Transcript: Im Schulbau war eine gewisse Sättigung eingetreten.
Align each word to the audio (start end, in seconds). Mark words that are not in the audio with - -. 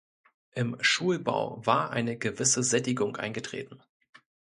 Im 0.55 0.77
Schulbau 0.83 1.63
war 1.63 1.91
eine 1.91 2.17
gewisse 2.17 2.63
Sättigung 2.63 3.17
eingetreten. 3.17 3.83